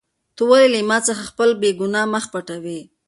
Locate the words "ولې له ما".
0.49-0.97